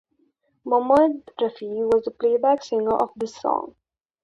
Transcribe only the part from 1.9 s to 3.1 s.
the playback singer